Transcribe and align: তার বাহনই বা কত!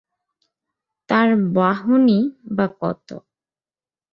তার 1.09 1.29
বাহনই 1.55 2.21
বা 2.55 2.65
কত! 2.81 3.07